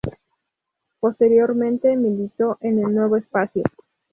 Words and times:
Posteriormente 0.99 1.95
militó 1.95 2.57
en 2.61 2.79
el 2.79 2.91
Nuevo 2.95 3.17
Espacio. 3.17 3.61